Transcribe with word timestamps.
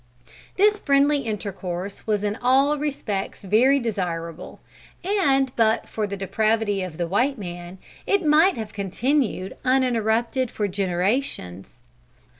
This 0.57 0.79
friendly 0.79 1.19
intercourse 1.19 2.07
was 2.07 2.23
in 2.23 2.35
all 2.37 2.75
respects 2.79 3.43
very 3.43 3.79
desirable; 3.79 4.59
and 5.03 5.55
but 5.55 5.87
for 5.87 6.07
the 6.07 6.17
depravity 6.17 6.81
of 6.81 6.97
the 6.97 7.05
white 7.07 7.37
man 7.37 7.77
it 8.07 8.25
might 8.25 8.57
have 8.57 8.73
continued 8.73 9.55
uninterrupted 9.63 10.49
for 10.49 10.67
generations. 10.67 11.77